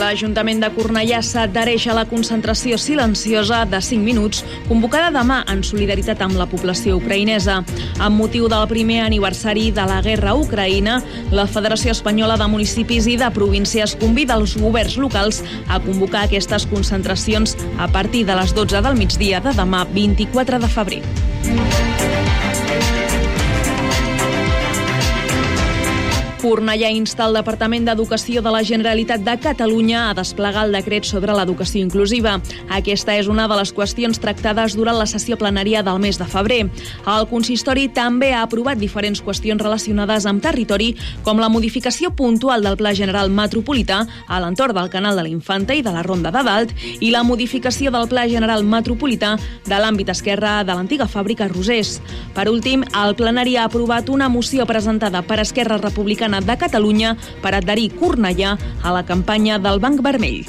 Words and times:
L'Ajuntament 0.00 0.62
de 0.62 0.70
Cornellà 0.72 1.18
s'adhereix 1.20 1.84
a 1.90 1.96
la 1.96 2.06
concentració 2.08 2.78
silenciosa 2.80 3.62
de 3.68 3.80
5 3.84 4.00
minuts 4.00 4.40
convocada 4.68 5.10
demà 5.12 5.42
en 5.52 5.60
solidaritat 5.66 6.22
amb 6.24 6.38
la 6.40 6.46
població 6.48 6.96
ucraïnesa. 6.96 7.58
Amb 8.00 8.16
motiu 8.16 8.48
del 8.48 8.64
primer 8.70 9.02
aniversari 9.04 9.68
de 9.70 9.84
la 9.88 10.00
guerra 10.04 10.32
a 10.32 10.40
Ucraïna, 10.40 10.98
la 11.30 11.46
Federació 11.46 11.92
Espanyola 11.92 12.38
de 12.40 12.48
Municipis 12.48 13.10
i 13.12 13.18
de 13.20 13.28
Províncies 13.36 13.96
convida 14.00 14.40
els 14.40 14.56
governs 14.56 14.96
locals 14.96 15.42
a 15.68 15.80
convocar 15.84 16.24
aquestes 16.24 16.66
concentracions 16.72 17.58
a 17.76 17.90
partir 17.92 18.24
de 18.24 18.38
les 18.40 18.56
12 18.56 18.80
del 18.80 18.96
migdia 18.96 19.44
de 19.44 19.52
demà 19.60 19.84
24 19.92 20.62
de 20.62 20.72
febrer. 20.72 21.91
Cornellà 26.42 26.88
insta 26.90 27.28
el 27.28 27.36
Departament 27.38 27.84
d'Educació 27.86 28.40
de 28.42 28.50
la 28.50 28.64
Generalitat 28.66 29.22
de 29.22 29.36
Catalunya 29.38 30.08
a 30.08 30.14
desplegar 30.18 30.64
el 30.66 30.72
decret 30.74 31.06
sobre 31.06 31.36
l'educació 31.36 31.78
inclusiva. 31.84 32.32
Aquesta 32.66 33.14
és 33.14 33.28
una 33.30 33.44
de 33.46 33.58
les 33.60 33.70
qüestions 33.70 34.18
tractades 34.18 34.74
durant 34.74 34.98
la 34.98 35.06
sessió 35.06 35.38
plenària 35.38 35.84
del 35.86 36.00
mes 36.02 36.18
de 36.18 36.26
febrer. 36.26 36.64
El 37.06 37.28
consistori 37.30 37.84
també 37.94 38.32
ha 38.34 38.40
aprovat 38.42 38.80
diferents 38.80 39.22
qüestions 39.22 39.62
relacionades 39.62 40.26
amb 40.26 40.42
territori, 40.42 40.96
com 41.22 41.38
la 41.38 41.50
modificació 41.52 42.10
puntual 42.18 42.66
del 42.66 42.78
Pla 42.80 42.90
General 42.98 43.30
Metropolità 43.30 44.00
a 44.26 44.42
l'entorn 44.42 44.74
del 44.74 44.90
Canal 44.90 45.14
de 45.14 45.22
la 45.28 45.30
Infanta 45.30 45.78
i 45.78 45.86
de 45.86 45.94
la 45.94 46.02
Ronda 46.02 46.34
de 46.34 46.42
Dalt 46.42 46.74
i 46.98 47.12
la 47.14 47.22
modificació 47.22 47.94
del 47.94 48.10
Pla 48.10 48.26
General 48.26 48.66
Metropolità 48.66 49.36
de 49.68 49.78
l'àmbit 49.78 50.10
esquerre 50.10 50.58
de 50.66 50.74
l'antiga 50.74 51.06
fàbrica 51.06 51.46
Rosés. 51.54 52.00
Per 52.34 52.48
últim, 52.50 52.82
el 53.04 53.14
plenari 53.14 53.54
ha 53.54 53.70
aprovat 53.70 54.10
una 54.10 54.26
moció 54.28 54.66
presentada 54.66 55.22
per 55.22 55.38
Esquerra 55.46 55.78
Republicana 55.78 56.31
de 56.40 56.56
Catalunya 56.56 57.16
per 57.42 57.52
adherir 57.58 57.90
Cornellà 57.98 58.56
a 58.82 58.92
la 58.94 59.04
campanya 59.04 59.58
del 59.58 59.80
Banc 59.82 60.00
Vermell. 60.00 60.46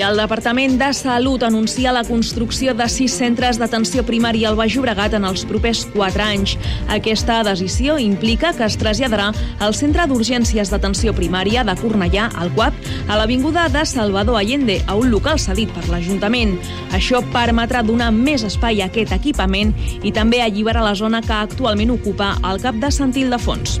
El 0.00 0.16
Departament 0.16 0.78
de 0.80 0.94
Salut 0.94 1.42
anuncia 1.42 1.92
la 1.92 2.04
construcció 2.08 2.72
de 2.74 2.86
sis 2.88 3.12
centres 3.20 3.58
d'atenció 3.60 4.00
primària 4.08 4.48
al 4.48 4.56
Baix 4.56 4.72
Llobregat 4.72 5.12
en 5.18 5.26
els 5.28 5.42
propers 5.44 5.82
quatre 5.92 6.24
anys. 6.24 6.54
Aquesta 6.88 7.40
decisió 7.44 7.98
implica 8.00 8.54
que 8.56 8.64
es 8.64 8.78
traslladarà 8.80 9.28
al 9.60 9.76
Centre 9.76 10.06
d'Urgències 10.08 10.72
d'Atenció 10.72 11.12
Primària 11.12 11.66
de 11.68 11.76
Cornellà, 11.76 12.30
al 12.32 12.52
CUAP, 12.56 12.80
a 13.08 13.20
l'Avinguda 13.20 13.68
de 13.68 13.84
Salvador 13.84 14.40
Allende, 14.40 14.80
a 14.86 14.96
un 14.96 15.12
local 15.12 15.38
cedit 15.42 15.74
per 15.76 15.84
l'Ajuntament. 15.90 16.56
Això 16.96 17.20
permetrà 17.34 17.84
donar 17.84 18.08
més 18.16 18.46
espai 18.48 18.80
a 18.80 18.88
aquest 18.88 19.12
equipament 19.12 19.74
i 20.00 20.14
també 20.16 20.40
alliberar 20.40 20.86
la 20.86 20.96
zona 20.96 21.20
que 21.20 21.36
actualment 21.36 21.92
ocupa 21.98 22.38
el 22.40 22.62
cap 22.64 22.80
de 22.80 22.94
Sant 22.94 23.12
Ildefons. 23.20 23.80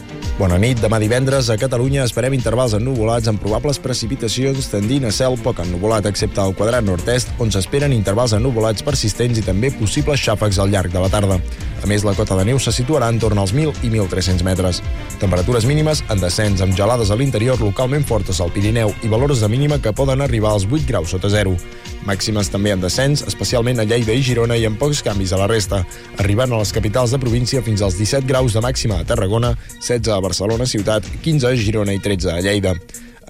Bona 0.39 0.57
nit. 0.57 0.79
Demà 0.81 0.97
divendres 1.01 1.49
a 1.51 1.57
Catalunya 1.59 2.05
esperem 2.07 2.33
intervals 2.33 2.73
ennuvolats 2.77 3.27
amb 3.29 3.41
probables 3.41 3.77
precipitacions 3.83 4.69
tendint 4.71 5.05
a 5.05 5.11
cel 5.13 5.35
poc 5.43 5.59
ennuvolat, 5.61 6.07
excepte 6.09 6.41
al 6.41 6.55
quadrat 6.57 6.85
nord-est, 6.87 7.33
on 7.43 7.51
s'esperen 7.51 7.93
intervals 7.93 8.33
ennuvolats 8.37 8.85
persistents 8.87 9.41
i 9.41 9.45
també 9.45 9.73
possibles 9.75 10.23
xàfecs 10.23 10.61
al 10.61 10.71
llarg 10.71 10.93
de 10.93 11.03
la 11.03 11.11
tarda. 11.11 11.37
A 11.81 11.89
més, 11.89 12.05
la 12.05 12.13
cota 12.13 12.37
de 12.37 12.45
neu 12.45 12.59
se 12.61 12.71
situarà 12.73 13.09
en 13.09 13.19
torn 13.19 13.39
als 13.41 13.55
1.000 13.55 13.85
i 13.85 13.89
1.300 13.89 14.45
metres. 14.45 14.81
Temperatures 15.19 15.65
mínimes 15.65 16.03
en 16.13 16.21
descens, 16.21 16.61
amb 16.61 16.77
gelades 16.77 17.09
a 17.09 17.17
l'interior 17.17 17.61
localment 17.61 18.05
fortes 18.05 18.41
al 18.41 18.53
Pirineu 18.53 18.93
i 19.01 19.09
valors 19.09 19.41
de 19.41 19.49
mínima 19.49 19.81
que 19.81 19.93
poden 19.93 20.21
arribar 20.21 20.53
als 20.53 20.67
8 20.69 20.85
graus 20.87 21.11
sota 21.15 21.29
zero. 21.29 21.57
Màximes 22.05 22.49
també 22.49 22.71
en 22.73 22.81
descens, 22.81 23.21
especialment 23.29 23.81
a 23.81 23.85
Lleida 23.85 24.13
i 24.13 24.23
Girona 24.25 24.57
i 24.57 24.65
amb 24.65 24.79
pocs 24.81 25.03
canvis 25.05 25.33
a 25.33 25.41
la 25.41 25.49
resta, 25.49 25.83
arribant 26.21 26.53
a 26.53 26.61
les 26.61 26.73
capitals 26.73 27.13
de 27.13 27.19
província 27.21 27.61
fins 27.65 27.81
als 27.85 27.97
17 27.99 28.29
graus 28.29 28.57
de 28.57 28.61
màxima 28.61 29.01
a 29.01 29.05
Tarragona, 29.05 29.53
16 29.79 30.09
a 30.15 30.20
Barcelona 30.21 30.67
ciutat, 30.69 31.07
15 31.23 31.49
a 31.49 31.55
Girona 31.57 31.95
i 31.97 31.99
13 31.99 32.31
a 32.31 32.41
Lleida. 32.45 32.75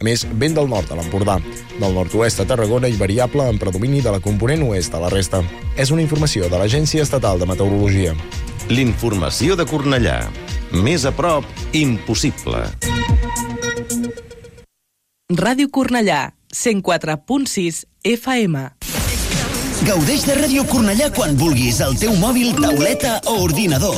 A 0.02 0.04
més, 0.04 0.24
vent 0.26 0.56
del 0.58 0.70
nord 0.70 0.90
a 0.90 0.98
l'Empordà, 0.98 1.36
del 1.78 1.94
nord-oest 1.94 2.42
a 2.42 2.46
Tarragona 2.50 2.90
i 2.90 2.98
variable 2.98 3.46
en 3.50 3.60
predomini 3.62 4.02
de 4.02 4.14
la 4.16 4.20
component 4.20 4.64
oest 4.66 4.96
a 4.98 5.02
la 5.04 5.12
resta. 5.14 5.44
És 5.78 5.92
una 5.94 6.02
informació 6.02 6.50
de 6.50 6.58
l'Agència 6.58 7.06
Estatal 7.06 7.38
de 7.38 7.46
Meteorologia. 7.50 8.16
L'informació 8.74 9.58
de 9.60 9.68
Cornellà. 9.70 10.18
Més 10.72 11.06
a 11.06 11.12
prop, 11.14 11.46
impossible. 11.78 12.66
Ràdio 15.32 15.70
Cornellà, 15.70 16.32
104.6 16.52 17.86
FM. 18.04 18.66
Gaudeix 19.82 20.26
de 20.28 20.36
Ràdio 20.38 20.66
Cornellà 20.70 21.08
quan 21.16 21.38
vulguis, 21.40 21.80
al 21.82 21.96
teu 21.98 22.18
mòbil, 22.20 22.52
tauleta 22.58 23.16
o 23.32 23.38
ordinador. 23.46 23.98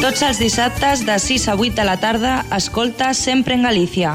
Tots 0.00 0.22
els 0.24 0.38
dissabtes 0.40 1.02
de 1.04 1.18
6 1.20 1.42
a 1.52 1.54
8 1.60 1.76
de 1.76 1.84
la 1.84 1.98
tarda, 2.00 2.46
escolta 2.56 3.12
sempre 3.12 3.52
en 3.52 3.68
Galícia. 3.68 4.14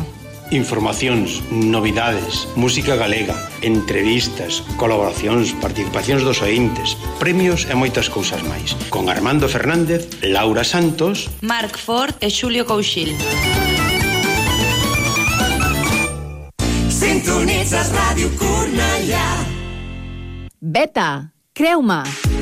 Informacións, 0.50 1.44
novidades, 1.52 2.48
música 2.56 2.96
galega, 2.96 3.36
entrevistas, 3.62 4.64
colaboracións, 4.82 5.54
participacións 5.62 6.26
dos 6.26 6.42
ointes, 6.42 6.98
premios 7.22 7.70
e 7.70 7.78
moitas 7.78 8.10
cousas 8.10 8.42
máis. 8.50 8.74
Con 8.90 9.14
Armando 9.14 9.46
Fernández, 9.46 10.10
Laura 10.26 10.66
Santos, 10.66 11.30
Marc 11.46 11.78
Ford 11.78 12.18
e 12.18 12.34
Xulio 12.34 12.66
Couchil. 12.66 13.14
Sintonitzes 16.90 17.94
Ràdio 17.94 18.34
Cornellà. 18.42 19.46
Beta, 20.58 21.30
creu-me. 21.54 22.35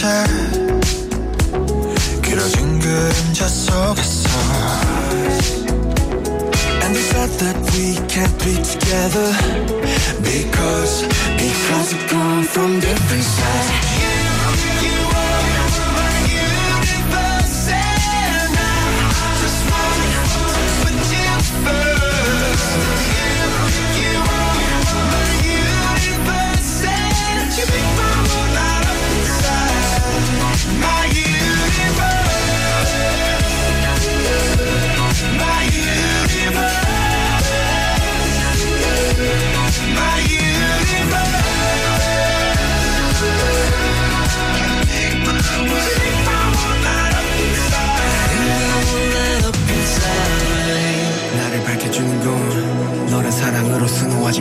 흔들편했었지 0.00 0.06
길어진 2.22 2.78
그림자 2.80 3.46
속에서 3.46 4.28
And 6.82 6.94
they 6.94 7.02
said 7.02 7.30
that 7.40 7.56
we 7.72 7.94
can't 8.08 8.38
be 8.38 8.54
together 8.62 9.32
Because, 10.22 11.02
because 11.36 11.94
we 11.94 12.00
come 12.08 12.44
from 12.44 12.80
different 12.80 13.24
sides 13.24 13.70
You, 14.82 14.88
you 14.88 15.09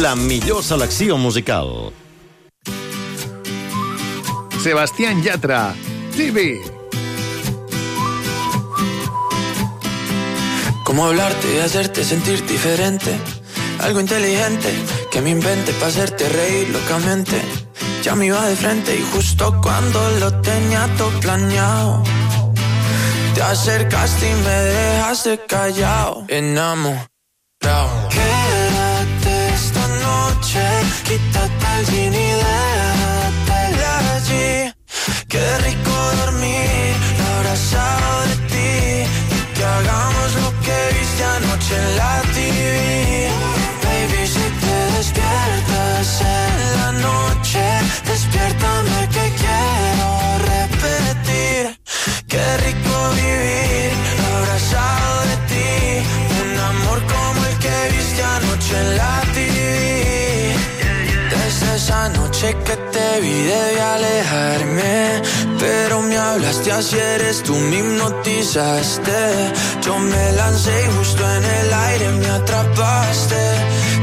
La 0.00 0.16
millor 0.16 0.64
selecció 0.64 1.18
musical. 1.18 1.92
Sebastián 4.62 5.22
Yatra, 5.22 5.74
TV. 6.16 6.58
Cómo 10.84 11.04
hablarte 11.04 11.54
y 11.54 11.58
hacerte 11.58 12.02
sentir 12.02 12.46
diferente. 12.46 13.14
Algo 13.80 14.00
inteligente 14.00 14.72
que 15.10 15.20
me 15.20 15.30
invente 15.30 15.74
para 15.74 15.88
hacerte 15.88 16.30
reír 16.30 16.70
locamente. 16.70 17.38
Ya 18.02 18.14
me 18.14 18.24
iba 18.24 18.42
de 18.48 18.56
frente 18.56 18.96
y 18.96 19.02
justo 19.12 19.60
cuando 19.60 20.00
lo 20.18 20.40
tenía 20.40 20.88
todo 20.96 21.10
planeado. 21.20 22.02
Te 23.34 23.42
acercaste 23.42 24.30
y 24.30 24.34
me 24.34 24.50
dejaste 24.50 25.40
callado. 25.46 26.24
Enamorado. 26.28 27.99
sin 31.86 32.12
idea 32.12 33.30
de 33.48 33.84
allí. 34.16 34.72
Qué 35.28 35.58
rico 35.58 35.92
dormir 36.24 36.94
abrazado 37.36 38.20
de 38.28 38.36
ti 38.50 38.72
y 39.36 39.54
que 39.54 39.64
hagamos 39.64 40.34
lo 40.42 40.50
que 40.64 40.98
viste 40.98 41.24
anoche 41.24 41.76
en 41.76 41.96
la 41.96 42.19
que 62.54 62.76
te 62.76 63.20
vi 63.20 63.42
debí 63.42 63.78
alejarme 63.78 65.22
Pero 65.58 66.02
me 66.02 66.16
hablaste 66.16 66.72
así 66.72 66.96
eres 66.96 67.42
tú 67.42 67.54
me 67.54 67.76
hipnotizaste. 67.78 69.52
Yo 69.82 69.98
me 69.98 70.32
lancé 70.32 70.72
y 70.86 70.96
justo 70.96 71.22
en 71.36 71.44
el 71.44 71.72
aire 71.72 72.08
me 72.20 72.30
atrapaste. 72.30 73.42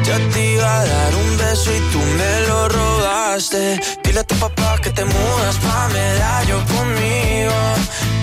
Ya 0.04 0.18
te 0.32 0.54
iba 0.54 0.80
a 0.80 0.86
dar 0.86 1.16
un 1.16 1.38
beso 1.38 1.70
y 1.75 1.80
tú 1.92 2.00
me 2.00 2.48
lo 2.48 2.70
robaste. 2.70 3.80
Dile 4.04 4.20
a 4.20 4.24
tu 4.24 4.36
papá 4.36 4.77
que 4.82 4.92
te 4.92 5.04
mudas 5.04 5.58
pa' 5.58 5.88
medallo 5.89 6.58
conmigo. 6.75 7.56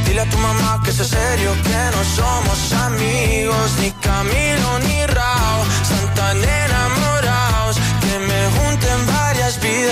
Dile 0.06 0.20
a 0.20 0.30
tu 0.30 0.38
mamá 0.38 0.80
que 0.84 0.90
es 0.90 0.96
serio 0.96 1.50
que 1.64 1.80
no 1.94 2.02
somos 2.16 2.72
amigos 2.86 3.66
Ni 3.80 3.90
Camilo 3.90 4.78
ni 4.86 5.06
Rao 5.06 5.64
Están 5.82 6.14
tan 6.14 6.44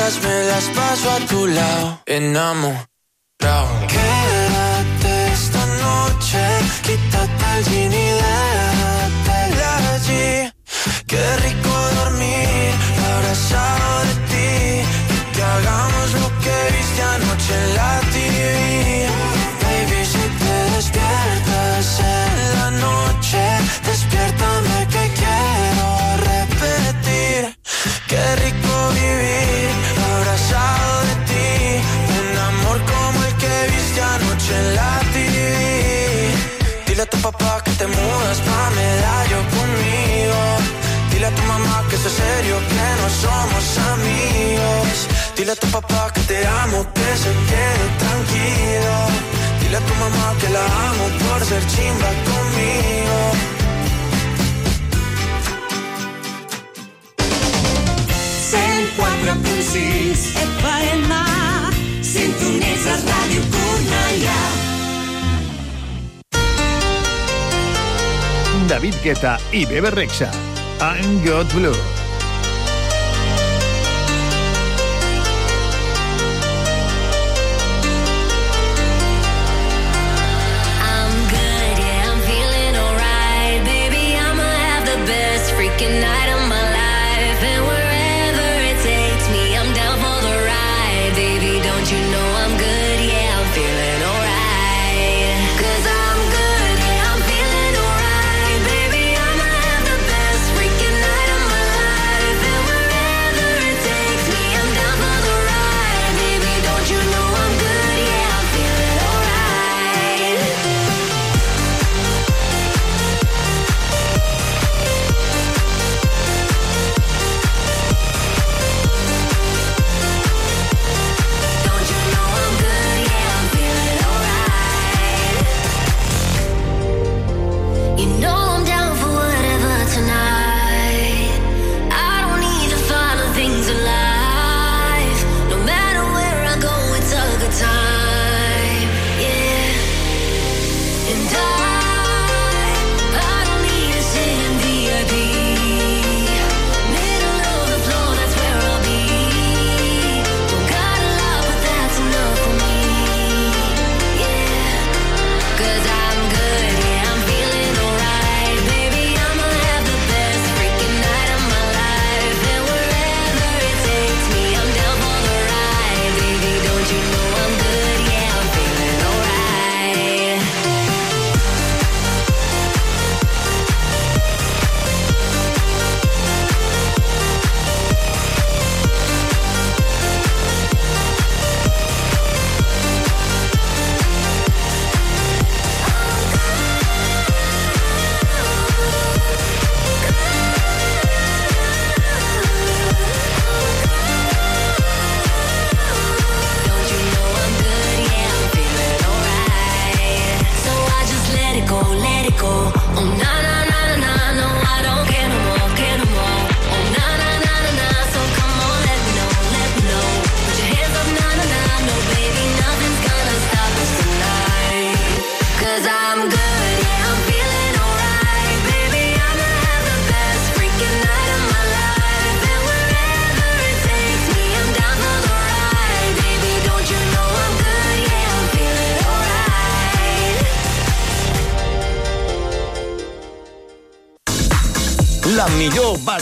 vidas 0.02 0.22
Me 0.22 0.44
las 0.44 0.64
paso 0.68 1.10
a 1.10 1.18
tu 1.26 1.46
lado. 1.46 2.00
Enamorado. 2.06 2.86
Quédate 3.88 5.32
esta 5.32 5.66
noche 5.66 6.38
Quítate 6.82 7.58
el 7.58 7.64
jean 7.64 7.92
y 7.92 8.10
déjate 8.22 9.36
allí. 9.94 10.52
Qué 11.06 11.36
rico 11.36 11.71
Dile 37.22 37.30
a 37.30 37.32
tu 37.32 37.38
papá 37.38 37.62
que 37.62 37.70
te 37.72 37.86
mudas 37.86 38.38
pa' 38.40 38.70
medallo 38.70 39.38
conmigo. 39.54 40.40
Dile 41.12 41.26
a 41.26 41.30
tu 41.30 41.42
mamá 41.42 41.84
que 41.88 41.94
es 41.94 42.02
serio, 42.02 42.56
que 42.68 42.86
no 42.98 43.08
somos 43.22 43.64
amigos. 43.92 45.06
Dile 45.36 45.52
a 45.52 45.56
tu 45.56 45.68
papá 45.68 46.10
que 46.12 46.20
te 46.22 46.44
amo, 46.44 46.84
que 46.92 47.16
se 47.22 47.30
quede 47.48 47.86
tranquilo. 48.02 48.96
Dile 49.60 49.76
a 49.76 49.80
tu 49.80 49.94
mamá 50.02 50.34
que 50.40 50.48
la 50.48 50.64
amo 50.90 51.04
por 51.22 51.44
ser 51.44 51.64
chimba 51.72 52.10
conmigo. 52.26 53.18
104.6 58.50 60.18
FM 60.58 61.10
Sintonitzes 62.02 63.00
Ràdio 63.10 63.42
Cornellà 63.54 64.41
David 68.72 68.94
Guetta 69.02 69.38
y 69.52 69.66
Bebe 69.66 69.90
Rexha. 69.90 70.30
I'm 70.80 71.22
Got 71.22 71.52
Blue. 71.52 72.01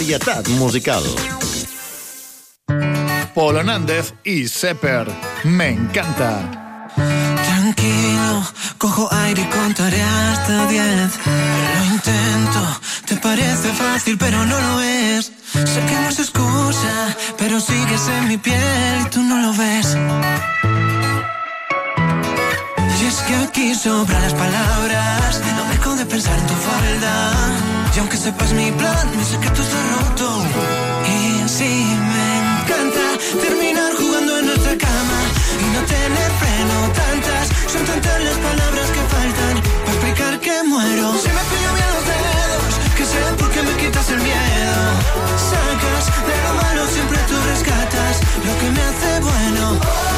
Varietat 0.01 0.49
musical. 0.49 1.03
Polo 3.35 3.63
Nández 3.63 4.15
y 4.25 4.49
Sepper. 4.49 5.07
Me 5.45 5.69
encanta. 5.69 6.89
Tranquilo, 7.45 8.43
cojo 8.79 9.09
aire 9.13 9.43
y 9.43 9.45
contaré 9.45 10.03
hasta 10.03 10.67
diez. 10.69 11.11
Lo 11.77 11.85
intento, 11.85 12.81
te 13.05 13.17
parece 13.17 13.69
fácil, 13.75 14.17
pero 14.17 14.47
no 14.47 14.59
lo 14.59 14.81
es. 14.81 15.33
Sé 15.53 15.81
que 15.87 15.95
no 16.01 16.09
es 16.09 16.19
excusa, 16.19 17.17
pero 17.37 17.61
sigues 17.61 18.09
en 18.09 18.29
mi 18.29 18.39
piel 18.39 18.95
y 19.03 19.11
tú 19.11 19.23
no 19.23 19.37
lo 19.37 19.53
ves. 19.53 19.99
Y 23.01 23.07
es 23.07 23.17
que 23.27 23.35
aquí 23.37 23.75
sobran 23.75 24.23
las 24.23 24.33
palabras, 24.33 25.43
no 25.57 25.65
dejo 25.71 25.95
de 25.97 26.07
pensar 26.07 26.39
en 26.39 26.47
tu 26.47 26.55
falda. 26.55 27.80
Y 27.95 27.99
aunque 27.99 28.17
sepas 28.17 28.53
mi 28.53 28.71
plan, 28.71 29.17
mi 29.17 29.25
secreto 29.25 29.63
está 29.63 29.79
roto. 29.95 30.43
Y 31.07 31.49
sí, 31.49 31.87
me 32.13 32.27
encanta 32.39 33.07
terminar 33.43 33.93
jugando 33.97 34.39
en 34.39 34.47
nuestra 34.47 34.79
cama 34.79 35.21
y 35.59 35.67
no 35.75 35.81
tener 35.87 36.31
freno. 36.41 36.77
Tantas, 36.95 37.49
son 37.73 37.85
tantas 37.85 38.23
las 38.23 38.39
palabras 38.39 38.87
que 38.95 39.03
faltan 39.15 39.55
para 39.85 39.93
explicar 39.93 40.41
que 40.41 40.63
muero. 40.63 41.07
Se 41.19 41.31
me 41.37 41.43
pillan 41.51 41.75
bien 41.75 41.91
los 41.97 42.07
dedos, 42.15 42.73
que 42.97 43.05
sé 43.05 43.21
por 43.39 43.51
qué 43.51 43.63
me 43.63 43.75
quitas 43.83 44.09
el 44.11 44.21
miedo. 44.23 44.81
Sacas 45.51 46.05
de 46.29 46.37
lo 46.45 46.53
malo, 46.63 46.87
siempre 46.95 47.19
tú 47.29 47.35
rescatas 47.51 48.15
lo 48.47 48.53
que 48.61 48.71
me 48.71 48.83
hace 48.89 49.21
bueno. 49.21 50.10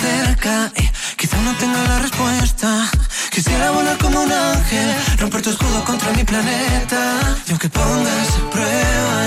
Cerca 0.00 0.72
y 0.76 0.84
quizá 1.16 1.36
no 1.38 1.52
tenga 1.56 1.82
la 1.82 1.98
respuesta. 1.98 2.90
Quisiera 3.30 3.70
volar 3.70 3.96
como 3.98 4.22
un 4.22 4.32
ángel, 4.32 4.88
romper 5.18 5.42
tu 5.42 5.50
escudo 5.50 5.84
contra 5.84 6.10
mi 6.12 6.24
planeta. 6.24 7.00
Y 7.46 7.50
aunque 7.50 7.68
pongas 7.68 8.28
a 8.38 8.50
prueba 8.50 9.18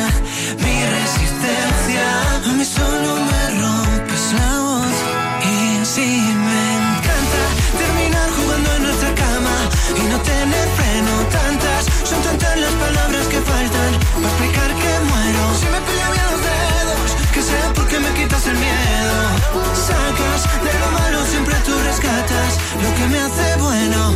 mi 0.64 0.76
resistencia, 0.98 2.06
a 2.50 2.54
mí 2.58 2.66
solo 2.66 3.10
me 3.30 3.44
rompes 3.62 4.26
la 4.40 4.52
voz. 4.68 4.98
Y 5.52 5.86
sí, 5.86 6.10
me 6.48 6.64
encanta 6.82 7.42
terminar 7.82 8.30
jugando 8.38 8.70
en 8.78 8.84
nuestra 8.84 9.12
cama 9.16 9.56
y 10.00 10.04
no 10.12 10.18
tener 10.20 10.68
freno. 10.78 11.14
Tantas, 11.38 11.82
son 12.10 12.22
tantas 12.28 12.58
las 12.60 12.74
palabras 12.86 13.28
que 13.28 13.40
faltan 13.42 13.92
para 14.14 14.28
explicar 14.28 14.70
que 14.82 14.91
lo 22.80 22.96
que 22.96 23.08
me 23.08 23.20
hace 23.20 23.56
bueno. 23.58 24.16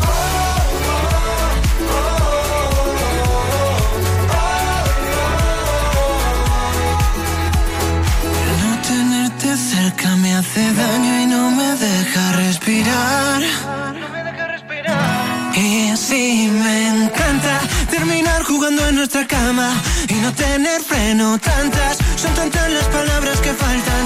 No 8.61 8.81
tenerte 8.87 9.57
cerca 9.57 10.15
me 10.17 10.35
hace 10.35 10.73
daño 10.73 11.21
y 11.21 11.25
no 11.25 11.51
me 11.51 11.75
deja 11.75 12.31
respirar. 12.33 13.41
Y 15.55 15.95
sí, 15.95 16.51
me 16.51 16.89
encanta 16.89 17.61
terminar 17.89 18.43
jugando 18.43 18.85
en 18.87 18.95
nuestra 18.95 19.25
cama 19.25 19.71
y 20.09 20.13
no 20.15 20.33
tener 20.33 20.81
freno. 20.81 21.37
Tantas, 21.39 21.97
son 22.17 22.33
tantas 22.33 22.69
las 22.71 22.85
palabras 22.85 23.39
que 23.39 23.53
faltan 23.53 24.04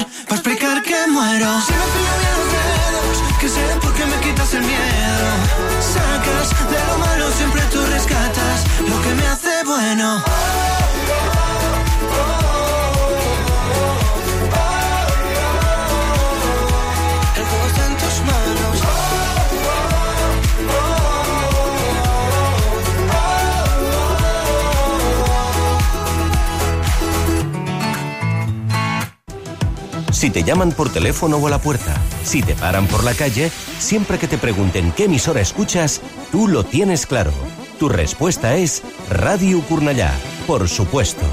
te 30.39 30.45
llaman 30.45 30.71
por 30.71 30.89
teléfono 30.89 31.35
o 31.35 31.47
a 31.47 31.49
la 31.49 31.57
puerta, 31.57 31.97
si 32.23 32.41
te 32.41 32.55
paran 32.55 32.87
por 32.87 33.03
la 33.03 33.13
calle, 33.13 33.51
siempre 33.77 34.17
que 34.17 34.25
te 34.25 34.37
pregunten 34.37 34.93
qué 34.93 35.03
emisora 35.03 35.41
escuchas, 35.41 35.99
tú 36.31 36.47
lo 36.47 36.63
tienes 36.63 37.05
claro. 37.05 37.33
Tu 37.77 37.89
respuesta 37.89 38.55
es 38.55 38.81
Radio 39.09 39.59
Curnallà, 39.67 40.13
por 40.47 40.69
supuesto. 40.69 41.25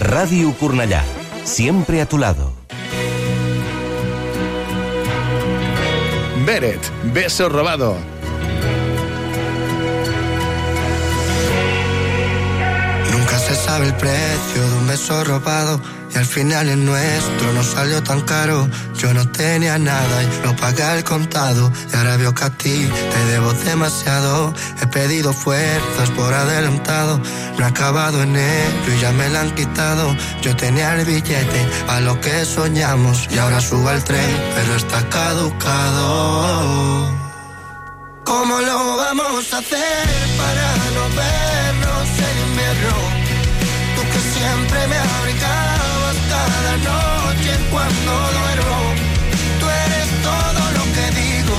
Radio 0.00 0.52
Curnallà, 0.58 1.04
siempre 1.44 2.00
a 2.00 2.06
tu 2.06 2.18
lado. 2.18 2.52
Beret, 6.44 6.80
beso 7.14 7.48
robado. 7.48 7.94
Nunca 13.12 13.38
se 13.38 13.54
sabe 13.54 13.86
el 13.86 13.94
precio 13.94 14.68
de 14.68 14.76
un 14.76 14.88
beso 14.88 15.22
robado 15.22 15.99
y 16.12 16.18
al 16.18 16.26
final 16.26 16.68
el 16.68 16.84
nuestro 16.84 17.52
no 17.52 17.62
salió 17.62 18.02
tan 18.02 18.20
caro. 18.22 18.68
Yo 18.96 19.14
no 19.14 19.26
tenía 19.28 19.78
nada 19.78 20.22
y 20.22 20.26
lo 20.44 20.54
pagué 20.56 20.82
al 20.82 21.04
contado 21.04 21.72
y 21.92 21.96
ahora 21.96 22.16
veo 22.16 22.34
que 22.34 22.44
a 22.44 22.50
ti 22.50 22.88
te 23.12 23.24
debo 23.26 23.52
demasiado. 23.52 24.52
He 24.82 24.86
pedido 24.86 25.32
fuerzas 25.32 26.10
por 26.10 26.32
adelantado, 26.32 27.20
no 27.58 27.64
he 27.64 27.68
acabado 27.68 28.22
en 28.22 28.36
ello 28.36 28.94
y 28.96 29.00
ya 29.00 29.12
me 29.12 29.28
la 29.28 29.42
han 29.42 29.54
quitado. 29.54 30.16
Yo 30.42 30.54
tenía 30.56 30.94
el 30.94 31.04
billete 31.04 31.66
a 31.88 32.00
lo 32.00 32.20
que 32.20 32.44
soñamos 32.44 33.28
y 33.30 33.38
ahora 33.38 33.60
subo 33.60 33.88
al 33.88 34.02
tren, 34.04 34.30
pero 34.54 34.76
está 34.76 35.08
caducado. 35.08 36.60
¿Cómo 38.24 38.60
lo 38.60 38.96
vamos 38.96 39.52
a 39.52 39.58
hacer 39.58 40.08
para 40.36 40.76
no 40.94 41.04
vernos 41.16 42.08
en 42.28 42.38
invierno? 42.48 42.96
Tú 43.96 44.02
que 44.12 44.20
siempre 44.38 44.86
me 44.88 44.96
abrigabas 44.96 45.79
cada 46.50 46.74
noche 46.92 47.52
cuando 47.72 48.12
duermo. 48.38 48.78
Tú 49.60 49.66
eres 49.86 50.08
todo 50.28 50.62
lo 50.78 50.84
que 50.96 51.06
digo 51.22 51.54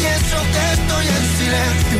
y 0.00 0.04
eso 0.18 0.38
que 0.54 0.64
estoy 0.76 1.06
en 1.18 1.24
silencio. 1.38 1.98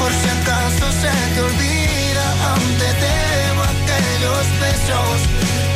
Por 0.00 0.10
si 0.20 0.28
acaso 0.38 0.84
se 1.02 1.12
te 1.34 1.40
olvida, 1.48 2.24
aún 2.48 2.70
te 2.82 2.90
debo 3.06 3.62
aquellos 3.74 4.44
besos 4.64 5.16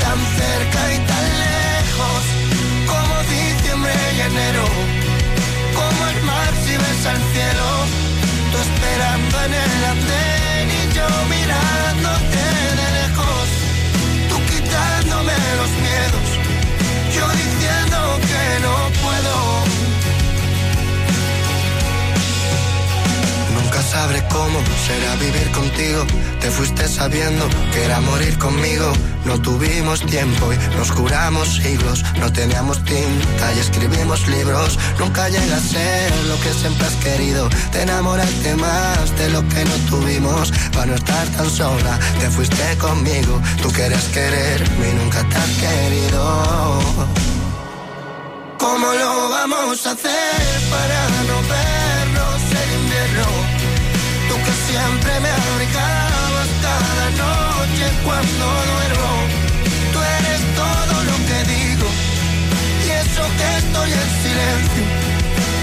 tan 0.05 0.18
cerca 0.40 0.81
y 0.96 0.98
tan 1.11 1.26
lejos 1.46 2.22
como 2.92 3.14
diciembre 3.35 3.94
y 4.16 4.20
enero 4.31 4.66
como 5.79 6.00
el 6.12 6.22
mar 6.31 6.53
si 6.64 6.72
ves 6.83 7.03
al 7.12 7.20
cielo, 7.33 7.68
tú 8.50 8.57
esperando 8.68 9.35
en 9.46 9.53
el 9.64 9.72
será 24.90 25.14
vivir 25.16 25.50
contigo. 25.53 26.00
Te 26.40 26.50
fuiste 26.50 26.88
sabiendo 26.88 27.44
que 27.72 27.85
era 27.85 28.00
morir 28.00 28.37
conmigo. 28.38 28.92
No 29.24 29.40
tuvimos 29.40 30.00
tiempo 30.07 30.53
y 30.53 30.57
nos 30.76 30.90
juramos 30.90 31.46
siglos. 31.62 32.03
No 32.18 32.33
teníamos 32.33 32.76
tinta 32.85 33.46
y 33.55 33.59
escribimos 33.59 34.26
libros. 34.26 34.79
Nunca 34.98 35.29
llega 35.29 35.57
a 35.57 35.61
ser 35.61 36.07
lo 36.31 36.37
que 36.42 36.53
siempre 36.61 36.87
has 36.87 36.96
querido. 37.07 37.48
Te 37.72 37.83
enamoraste 37.83 38.55
más 38.57 39.05
de 39.18 39.29
lo 39.31 39.40
que 39.48 39.64
no 39.70 39.76
tuvimos. 39.90 40.53
Para 40.72 40.87
no 40.87 40.94
estar 40.94 41.26
tan 41.37 41.48
sola, 41.50 41.94
te 42.20 42.26
fuiste 42.31 42.66
conmigo. 42.79 43.40
Tú 43.62 43.70
querías 43.72 44.07
quererme 44.16 44.87
y 44.90 44.94
nunca 45.00 45.20
te 45.29 45.37
has 45.37 45.53
querido. 45.64 46.20
¿Cómo 48.59 48.87
lo 48.92 49.31
vamos 49.31 49.87
a 49.87 49.90
hacer 49.92 50.61
para 50.70 51.00
no 51.29 51.37
vernos 51.48 51.80
siempre 54.71 55.13
me 55.21 55.31
abrigabas 55.31 56.49
cada 56.67 57.07
noche 57.25 57.87
cuando 58.05 58.45
duermo. 58.71 59.13
Tú 59.93 59.99
eres 60.19 60.41
todo 60.61 60.95
lo 61.09 61.17
que 61.29 61.39
digo 61.55 61.89
y 62.85 62.89
eso 63.03 63.23
que 63.39 63.49
estoy 63.63 63.91
en 64.03 64.11
silencio. 64.25 64.85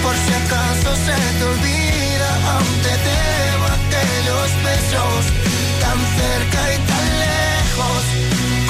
Por 0.03 0.15
si 0.23 0.31
acaso 0.41 0.89
se 1.05 1.17
te 1.37 1.43
olvida, 1.53 2.29
aún 2.51 2.73
te 2.85 2.93
debo 3.09 3.65
aquellos 3.79 4.49
besos 4.67 5.21
tan 5.83 5.99
cerca 6.19 6.59
y 6.75 6.77
tan 6.91 7.05
lejos 7.27 8.03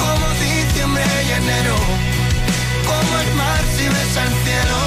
como 0.02 0.24
diciembre 0.46 1.06
y 1.28 1.30
enero 1.42 1.76
como 2.90 3.12
el 3.24 3.30
mar 3.34 3.62
si 3.76 3.84
ves 3.94 4.14
al 4.24 4.32
cielo, 4.44 4.80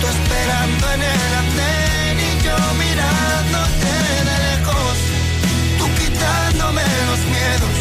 tú 0.00 0.06
esperando 0.16 0.84
en 0.94 1.02
el 1.02 1.32
andén 1.42 2.16
y 2.28 2.32
yo 2.44 2.56
mirándote 2.82 4.45
quitándome 6.56 6.82
los 6.82 7.18
miedos, 7.26 7.76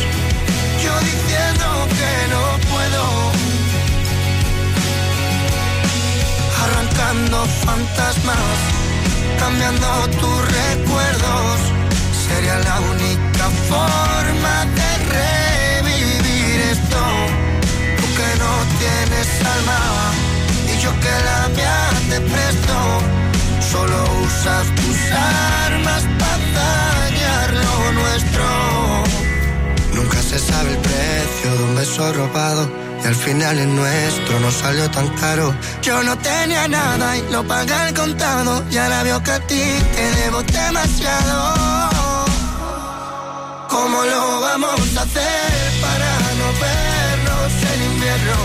yo 0.83 0.99
diciendo 0.99 1.87
que 1.97 2.11
no 2.33 2.43
puedo, 2.71 3.03
arrancando 6.63 7.45
fantasmas, 7.65 8.57
cambiando 9.39 9.87
tus 10.19 10.37
recuerdos, 10.59 11.59
sería 12.27 12.57
la 12.59 12.79
única 12.81 13.49
forma 13.69 14.65
de 14.77 14.89
revivir 15.15 16.59
esto. 16.71 17.01
Tú 17.97 18.05
que 18.17 18.29
no 18.43 18.51
tienes 18.79 19.27
alma, 19.55 19.79
yo 20.81 20.91
que 20.99 21.15
la 21.29 21.47
mía 21.55 21.79
te 22.09 22.19
presto. 22.21 22.75
Solo 23.71 24.03
usas 24.23 24.65
tus 24.75 24.97
armas 25.11 26.03
para 26.19 26.94
nuestro. 27.93 28.43
Nunca 29.93 30.21
se 30.21 30.39
sabe 30.39 30.71
el 30.71 30.77
precio 30.77 31.51
de 31.57 31.63
un 31.63 31.75
beso 31.75 32.13
robado. 32.13 32.69
Y 33.03 33.07
al 33.07 33.15
final 33.15 33.59
el 33.59 33.75
nuestro 33.75 34.39
no 34.39 34.51
salió 34.51 34.89
tan 34.91 35.07
caro. 35.09 35.53
Yo 35.81 36.01
no 36.03 36.17
tenía 36.17 36.67
nada 36.67 37.17
y 37.17 37.21
lo 37.31 37.43
pagué 37.47 37.73
al 37.73 37.93
contado. 37.93 38.63
Y 38.71 38.77
ahora 38.77 39.03
veo 39.03 39.21
que 39.23 39.31
a 39.31 39.39
ti 39.39 39.63
te 39.95 40.11
debo 40.21 40.41
demasiado. 40.43 41.37
¿Cómo 43.69 44.03
lo 44.03 44.41
vamos 44.41 44.97
a 44.97 45.01
hacer 45.01 45.81
para 45.81 46.11
no 46.39 46.47
vernos 46.63 47.51
en 47.73 47.79
invierno? 47.91 48.37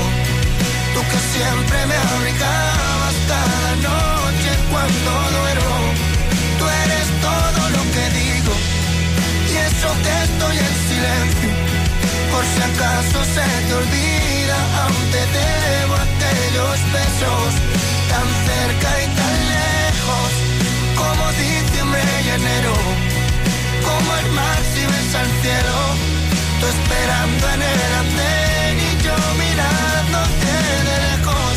Tú 0.95 1.01
que 1.11 1.19
siempre 1.35 1.87
me 1.87 1.97
abrigabas 1.97 3.15
cada 3.29 3.71
noche 3.89 4.51
cuando 4.71 5.11
duermo. 5.39 5.50
Por 12.33 12.45
si 12.45 12.61
acaso 12.71 13.19
se 13.35 13.47
te 13.67 13.75
olvida, 13.75 14.59
aún 14.83 15.05
te 15.15 15.23
debo 15.39 15.95
aquellos 15.95 16.77
besos 16.97 17.51
tan 18.11 18.29
cerca 18.49 18.91
y 19.03 19.07
tan 19.19 19.35
lejos 19.57 20.31
como 21.01 21.25
diciembre 21.33 22.13
y 22.25 22.29
enero 22.41 22.75
como 23.83 24.17
el 24.17 24.31
mar 24.33 24.59
si 24.75 24.83
ves 24.87 25.15
al 25.15 25.31
cielo, 25.43 25.79
tú 26.61 26.67
esperando 26.67 27.45
en 27.55 27.63
el 27.63 27.93
andén 28.03 28.75
y 28.89 28.93
yo 29.05 29.17
mirándote 29.43 30.53
de 30.69 30.77
lejos, 30.91 31.57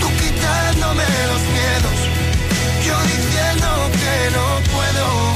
tú 0.00 0.08
quitándome 0.20 1.04
los 1.32 1.42
miedos, 1.56 1.98
yo 2.86 2.96
diciendo 3.12 3.68
que 4.00 4.14
no 4.36 4.46
puedo. 4.72 5.31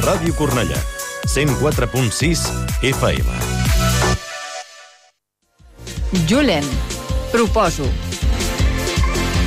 Ràdio 0.00 0.32
Cornellà, 0.34 0.78
104.6 1.28 2.40
FM. 2.80 3.28
Julen, 6.26 6.64
proposo. 7.30 7.84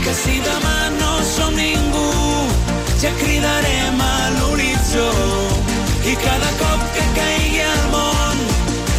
Que 0.03 0.13
si 0.13 0.37
demà 0.45 0.91
no 0.99 1.15
som 1.25 1.55
ningú, 1.57 2.05
ja 3.01 3.09
cridarem 3.17 3.97
a 4.05 4.29
l'horitzó. 4.37 5.07
I 6.05 6.13
cada 6.21 6.51
cop 6.61 6.85
que 6.93 7.07
caigui 7.17 7.65
el 7.65 7.83
món, 7.95 8.45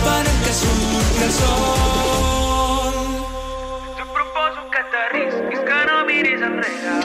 farem 0.02 0.42
que 0.42 0.56
surti 0.58 1.24
el 1.28 1.32
sol. 1.38 2.98
Jo 4.00 4.10
proposo 4.18 4.66
que 4.74 4.82
t'arrisquis, 4.90 5.62
que 5.70 5.80
no 5.92 6.02
miris 6.10 6.42
enrere. 6.50 6.98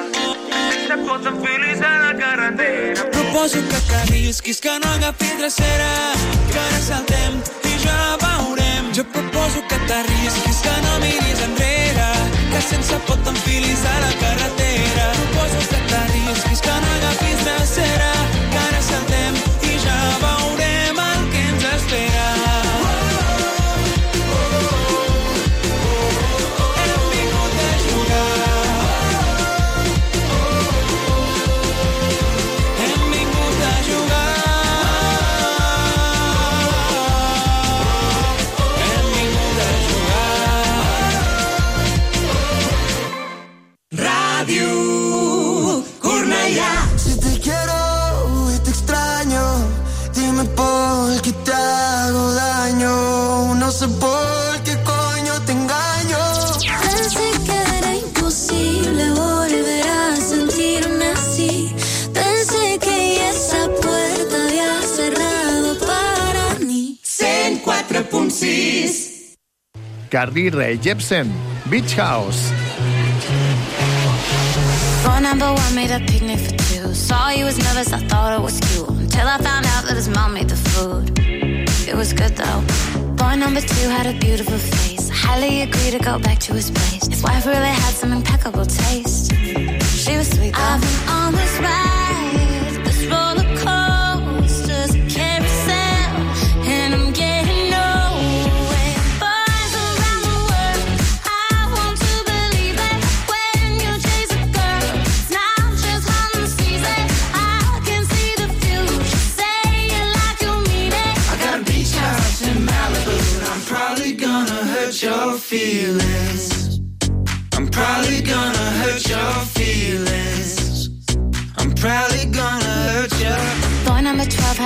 Se 0.90 1.02
pot 1.06 1.34
enfilis 1.36 1.86
a 1.86 1.96
la 2.08 2.14
carretera. 2.18 3.19
Proposo 3.32 3.62
que 3.62 3.80
t'arrisquis, 3.82 4.60
que 4.60 4.80
no 4.80 4.90
agafis 4.90 5.38
drecera, 5.38 6.14
que 6.52 6.58
ara 6.58 6.82
saltem 6.82 7.36
i 7.70 7.76
ja 7.78 8.18
veurem. 8.24 8.90
Jo 8.92 9.04
proposo 9.06 9.62
que 9.70 9.78
t'arrisquis, 9.86 10.58
que 10.66 10.74
no 10.82 10.98
miris 11.04 11.44
enrere, 11.46 12.10
que 12.50 12.62
sense 12.72 12.98
pot 13.06 13.22
t'enfilis 13.22 13.86
a 13.86 13.96
la 14.02 14.12
carretera. 14.24 15.06
Proposo 15.20 15.62
que 15.70 15.80
t'arrisquis, 15.92 16.60
que 16.60 16.74
no 16.82 16.90
agafis 16.98 17.46
drecera, 17.46 18.19
Carly 70.20 70.50
Rae 70.50 70.78
Jepsen, 70.78 71.32
Beach 71.70 71.94
House. 71.94 72.52
Phone 75.02 75.24
number 75.24 75.46
one 75.46 75.74
made 75.74 75.92
a 75.92 76.00
picnic 76.12 76.40
for 76.40 76.58
two. 76.58 76.94
Saw 76.94 77.30
you 77.30 77.46
was 77.46 77.58
nervous, 77.58 77.94
I 77.94 78.00
thought 78.00 78.38
it 78.38 78.42
was 78.42 78.60
cute. 78.60 78.90
Until 78.90 79.26
I 79.26 79.38
found 79.38 79.66
out 79.68 79.86
that 79.86 79.96
his 79.96 80.10
mom 80.10 80.34
made 80.34 80.50
the 80.50 80.58
food. 80.58 81.18
It 81.88 81.96
was 81.96 82.12
good 82.12 82.36
though. 82.36 82.62
Boy 83.16 83.36
number 83.36 83.62
two 83.62 83.88
had 83.88 84.08
a 84.14 84.20
beautiful 84.20 84.58
face. 84.58 85.10
I 85.10 85.14
highly 85.14 85.62
agree 85.62 85.92
to 85.92 86.00
go 86.00 86.20
back 86.20 86.40
to 86.40 86.54
his 86.54 86.70
place. 86.70 87.08
His 87.08 87.24
wife 87.24 87.46
really 87.46 87.74
had 87.84 87.94
some 87.94 88.12
impeccable 88.12 88.66
taste. 88.66 89.32
She 90.04 90.18
was 90.18 90.30
sweet 90.30 90.54
though. 90.54 90.74
I've 90.74 90.82
been 90.82 91.08
on 91.08 91.32
this 91.32 91.54
ride, 91.60 91.99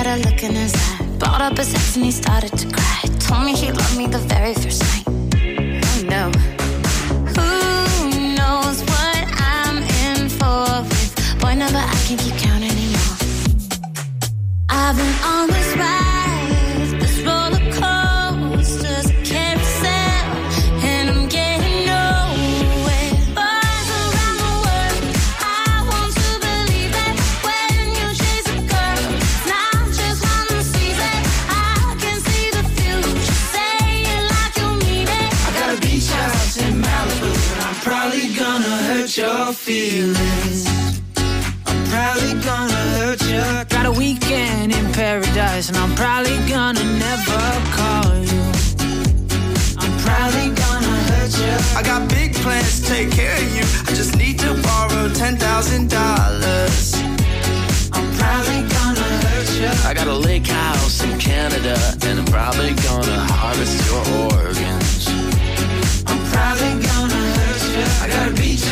had 0.04 0.20
a 0.20 0.30
look 0.30 0.44
in 0.44 0.54
his 0.54 0.74
eye. 0.76 1.06
Brought 1.20 1.42
up 1.42 1.58
his 1.58 1.74
ex 1.74 1.96
and 1.96 2.06
he 2.06 2.12
started 2.12 2.52
to 2.58 2.68
cry. 2.68 3.02
Told 3.20 3.46
me 3.46 3.54
he 3.56 3.72
loved 3.72 3.98
me 3.98 4.08
the 4.08 4.20
very 4.20 4.54
first 4.54 4.82
night. 4.89 5.06
Oh 5.08 6.02
no. 6.16 6.24
Who 7.36 7.50
knows 8.36 8.82
what 8.92 9.24
I'm 9.39 9.78
in 10.04 10.30
for 10.30 10.82
with 10.89 11.39
boy 11.39 11.56
number 11.56 11.80
I 11.80 11.96
can't 12.06 12.20
keep 12.20 12.42
feelings. 39.63 40.67
I'm 41.65 41.84
probably 41.88 42.34
gonna 42.43 42.84
hurt 42.99 43.21
you. 43.32 43.43
Got 43.69 43.86
a 43.86 43.91
weekend 43.91 44.76
in 44.76 44.91
paradise, 44.91 45.69
and 45.69 45.78
I'm 45.78 45.95
probably 45.95 46.38
gonna 46.52 46.84
never 46.84 47.41
call 47.71 48.12
you. 48.32 48.43
I'm 49.80 49.95
probably 50.04 50.49
gonna 50.63 50.95
hurt 51.08 51.34
you. 51.39 51.56
I 51.80 51.82
got 51.82 52.10
big 52.10 52.34
plans 52.43 52.82
to 52.82 52.88
take 52.88 53.12
care 53.12 53.38
of 53.38 53.56
you. 53.56 53.63
I 53.88 53.91
just 53.95 54.17
need 54.17 54.38
to 54.39 54.52
borrow 54.62 55.08
ten 55.13 55.38
thousand 55.38 55.89
dollars. 55.89 56.95
I'm 57.95 58.08
probably 58.19 58.62
gonna 58.76 59.10
hurt 59.23 59.49
you. 59.62 59.71
I 59.88 59.93
got 59.93 60.08
a 60.08 60.17
lake 60.28 60.47
house 60.47 61.02
in 61.06 61.17
Canada, 61.19 61.78
and 62.04 62.19
I'm 62.19 62.26
probably 62.26 62.73
gonna 62.88 63.19
harvest 63.32 63.76
your 63.88 64.04
organs. 64.28 64.72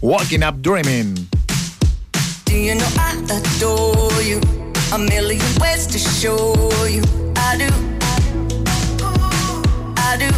Walking 0.00 0.44
Up 0.44 0.60
Dreaming. 0.62 1.14
Do 2.44 2.56
you 2.56 2.76
know 2.76 2.88
I 2.96 3.14
adore 3.24 4.22
you? 4.22 4.40
A 4.92 4.98
million 4.98 5.44
ways 5.60 5.86
to 5.88 5.98
show 5.98 6.54
you 6.86 7.02
I 7.36 7.56
do. 7.58 7.68
I 9.96 10.16
do. 10.16 10.30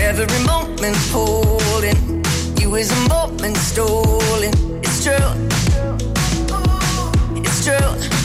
Every 0.00 0.46
moment 0.46 0.96
holding 1.12 2.24
you 2.58 2.74
is 2.76 2.90
a 2.90 3.08
moment 3.08 3.58
stolen. 3.58 4.54
It's 4.82 5.04
true. 5.04 5.30
It's 7.36 7.64
true. 7.64 8.23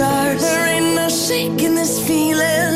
stars. 0.00 0.40
There 0.40 0.66
ain't 0.66 0.94
no 0.94 1.08
shaking 1.08 1.74
this 1.74 1.94
feeling. 2.06 2.69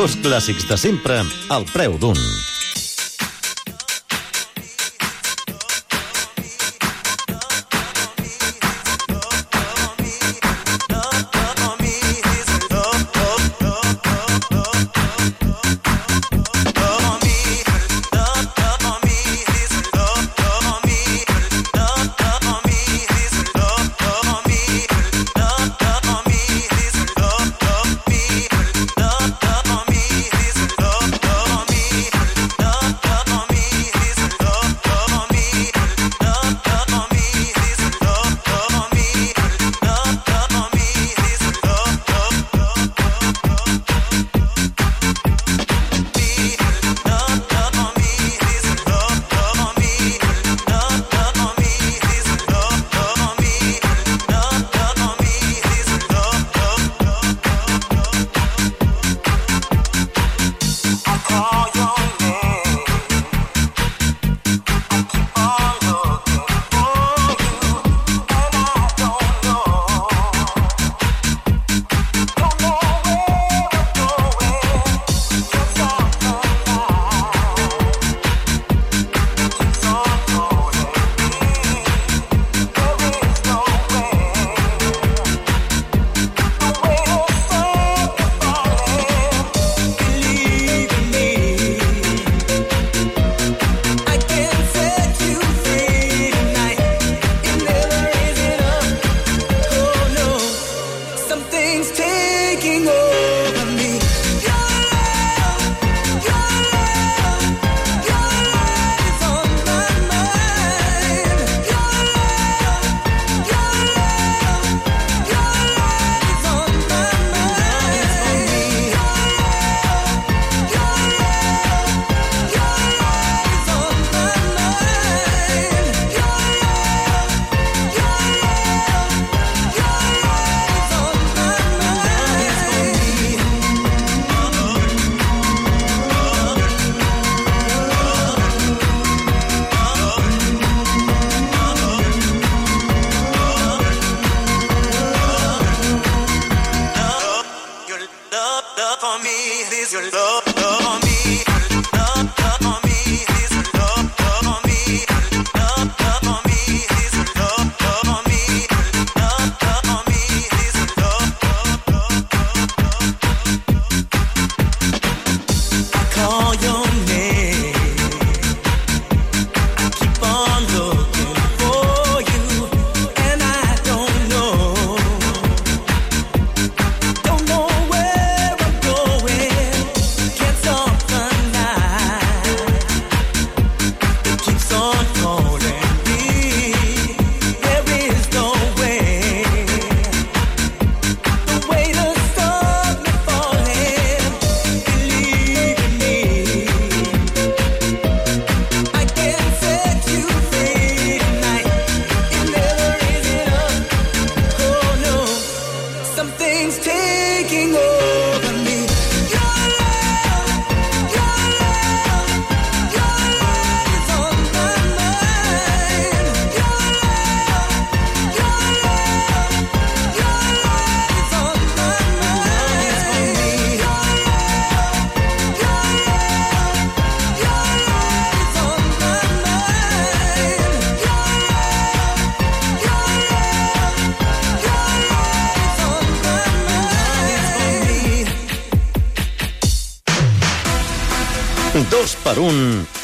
Dos 0.00 0.14
clàssics 0.24 0.64
de 0.64 0.78
sempre 0.80 1.18
al 1.52 1.66
preu 1.74 1.98
d'un. 2.00 2.16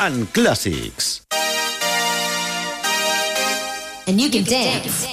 Un 0.07 0.21
en 0.21 0.27
clàssics. 0.33 1.23
And 4.07 4.21
you 4.21 4.31
can 4.31 4.45
dance 4.45 5.07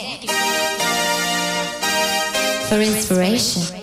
for 2.69 2.79
inspiration. 2.79 3.82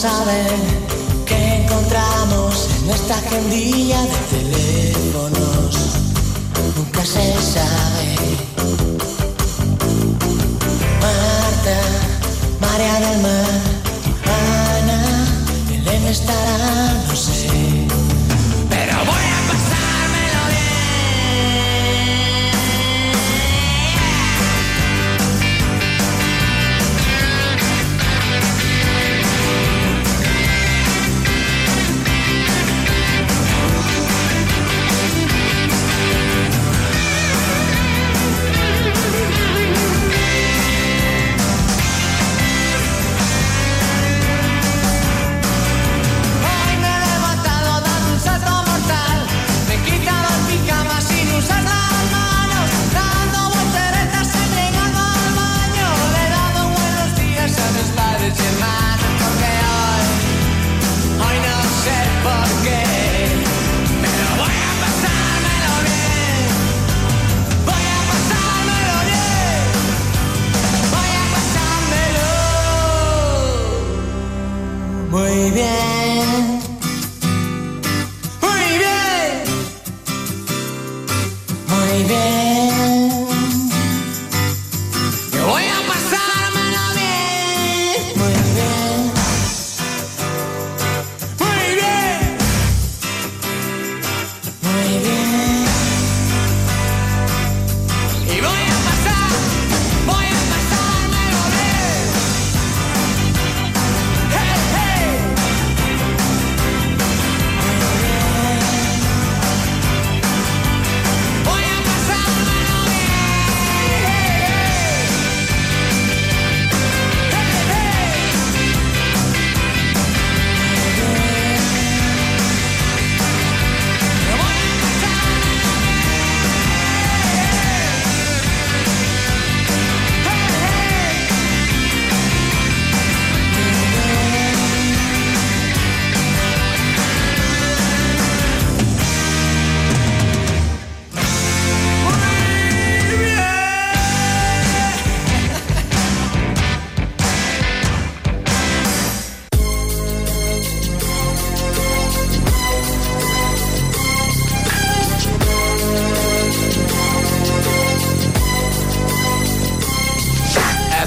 saber 0.00 0.56
qué 1.26 1.56
encontramos 1.56 2.68
en 2.74 2.86
nuestra 2.86 3.16
agendilla 3.16 4.00
de 4.00 4.16
teléfonos. 4.34 5.76
Nunca 6.74 7.04
se 7.04 7.34
sabe. 7.54 8.16
Marta, 11.02 11.78
María 12.62 12.94
del 12.94 13.20
Mar, 13.20 13.60
Ana, 14.78 15.26
Belén 15.68 16.06
estará. 16.06 16.89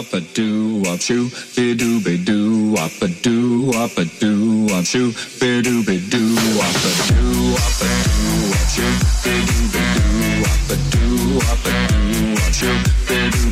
wop 0.00 0.14
a 0.14 0.20
doo 0.20 0.80
wop 0.82 0.98
shoo, 0.98 1.28
be 1.54 1.74
doo 1.74 2.00
be 2.00 2.16
doo 2.16 2.72
wop 2.72 2.90
a 3.02 3.08
doo 3.22 3.66
wop 3.70 3.98
a 3.98 4.04
doo 4.18 4.66
wop 4.70 4.84
shoo, 4.86 5.12
be 5.38 5.60
doo 5.60 5.84
be 5.84 6.00
doo 6.08 6.34
wop 6.56 6.74
a 6.88 6.92
doo 7.08 7.52
wop 7.52 7.80
a 7.84 7.90
doo 8.08 8.48
wop 8.48 8.68
shoo, 8.74 8.92
be 9.24 9.34
doo 9.48 9.64
be 9.74 9.82
doo 9.96 10.42
wop 10.42 10.70
a 10.70 10.76
doo 10.90 11.34
wop 11.36 11.66
a 11.66 11.72
doo 11.92 12.32
wop 12.32 12.52
shoo, 12.54 12.78
be 13.08 13.30
doo. 13.30 13.49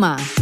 Alma. 0.00 0.39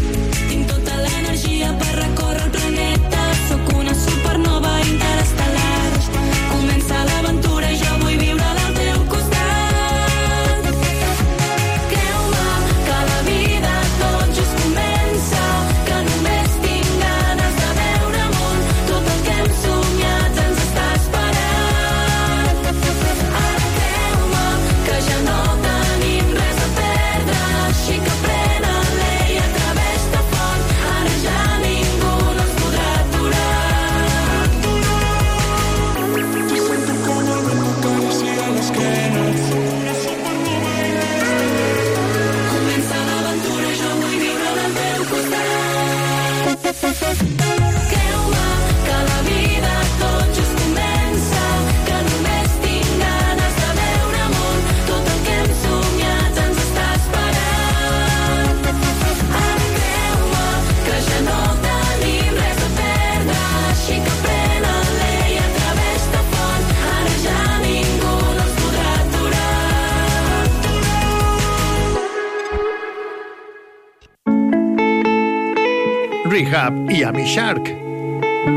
Rehab 76.38 76.88
y 76.88 77.02
Amy 77.02 77.26
Shark. 77.26 77.66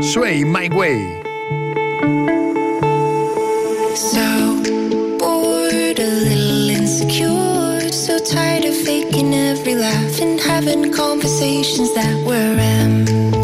Sway 0.00 0.44
My 0.44 0.68
Way. 0.68 1.20
So 3.96 4.62
bored, 5.18 5.98
a 5.98 6.10
little 6.28 6.70
insecure, 6.70 7.80
so 7.90 8.20
tired 8.20 8.66
of 8.66 8.76
faking 8.76 9.34
every 9.34 9.74
laugh 9.74 10.20
and 10.20 10.38
having 10.38 10.92
conversations 10.92 11.92
that 11.96 12.14
were 12.24 12.56
empty. 12.56 13.41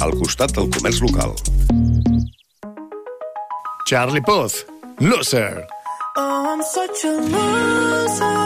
al 0.00 0.12
costat 0.18 0.54
del 0.54 0.68
comerç 0.74 1.00
local. 1.00 1.34
Charlie 3.88 4.20
Puth, 4.20 4.64
Loser. 5.00 5.66
Oh, 6.16 6.52
I'm 6.52 6.62
such 6.62 7.04
a 7.04 7.12
loser. 7.34 8.38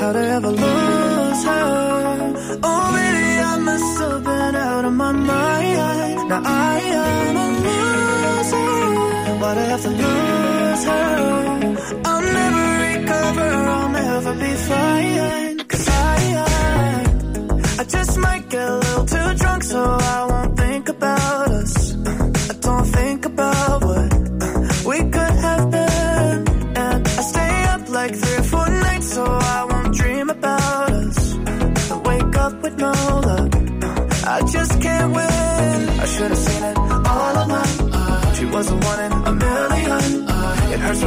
How 0.00 0.12
to 0.12 0.22
ever 0.36 0.50
lose 0.50 1.44
her? 1.44 2.58
Oh, 2.62 2.92
baby, 2.94 3.28
I 3.52 3.56
must 3.68 4.00
have 4.00 4.22
been 4.24 4.54
out 4.56 4.84
of 4.84 4.92
my 4.92 5.12
mind. 5.12 6.28
Now 6.28 6.42
I 6.44 6.80
am 6.80 7.36
a 7.36 7.48
loser. 7.66 9.40
What 9.40 9.56
I 9.58 9.64
have 9.72 9.82
to 9.82 9.90
lose 9.90 10.17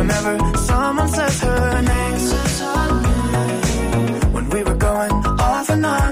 whenever 0.02 0.58
someone 0.58 1.08
says 1.10 1.42
her 1.42 1.82
name. 1.82 2.20
When 4.36 4.50
we 4.50 4.64
were 4.64 4.80
going 4.90 5.12
off 5.50 5.70
and 5.70 5.86
on, 5.86 6.12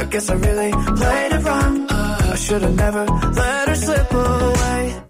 I 0.00 0.04
guess 0.10 0.30
I 0.30 0.34
really 0.34 0.72
played 1.00 1.32
it 1.36 1.44
wrong. 1.44 1.86
I 1.90 2.36
should 2.36 2.62
have 2.62 2.74
never 2.74 3.04
let 3.04 3.68
her 3.68 3.74
slip 3.74 4.12
away. 4.12 5.07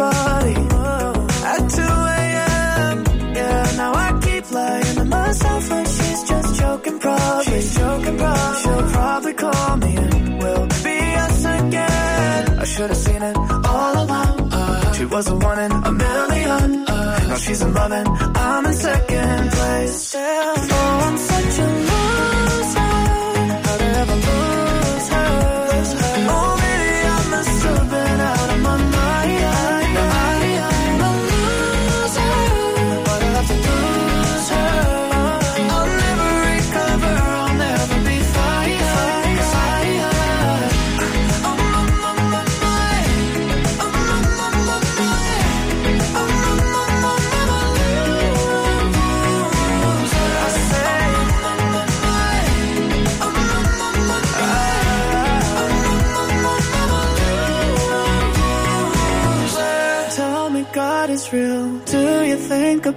body 0.00 0.56
at 1.52 1.62
2 1.78 1.82
a.m. 2.20 2.96
Yeah, 3.38 3.62
now 3.80 3.92
I 4.06 4.08
keep 4.24 4.44
lying 4.50 4.94
to 5.00 5.04
myself 5.04 5.70
like 5.70 5.86
she's 5.96 6.22
just 6.30 6.50
joking, 6.60 6.98
probably. 7.04 7.44
She's 7.48 7.68
joking, 7.76 8.16
probably. 8.22 8.60
She'll 8.62 8.88
probably 8.96 9.34
call 9.44 9.76
me 9.84 9.92
and 10.04 10.38
we'll 10.42 10.66
be 10.86 10.98
us 11.24 11.44
again. 11.58 12.42
I 12.62 12.64
should 12.72 12.90
have 12.94 13.02
seen 13.08 13.22
it 13.30 13.36
all 13.72 13.94
along. 14.04 14.34
Uh, 14.52 14.92
she 14.96 15.04
was 15.04 15.24
the 15.26 15.36
one 15.50 15.58
in 15.66 15.72
a 15.90 15.92
million. 16.04 16.68
Uh, 16.88 17.26
now 17.28 17.36
she's 17.44 17.60
in 17.62 17.72
loving. 17.74 18.06
I'm 18.46 18.66
in 18.66 18.72
second 18.72 19.50
place. 19.52 20.14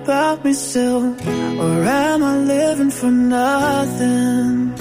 about 0.04 0.44
myself? 0.44 1.28
Or 1.64 1.84
am 1.84 2.24
I 2.24 2.38
living 2.38 2.92
for 2.92 3.12
nothing? 3.12 4.76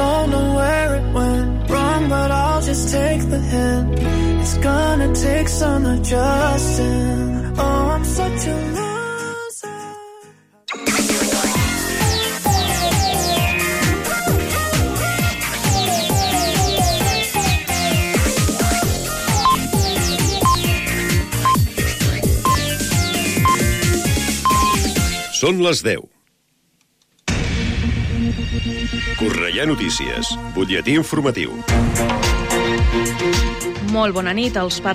Don't 0.00 0.30
know 0.34 0.54
where 0.58 0.90
it 0.96 1.06
went 1.14 1.70
wrong 1.70 2.08
But 2.08 2.30
I'll 2.30 2.62
just 2.62 2.92
take 2.92 3.22
the 3.34 3.40
hint. 3.52 3.86
It's 4.40 4.56
gonna 4.58 5.14
take 5.14 5.48
some 5.48 5.86
adjustment. 5.86 6.49
Són 25.50 25.64
les 25.66 25.80
10. 25.82 26.02
Correia 29.18 29.64
Notícies, 29.66 30.28
butlletí 30.54 30.94
informatiu. 30.94 31.56
Molt 33.90 34.14
bona 34.14 34.30
nit. 34.36 34.54
Els 34.62 34.78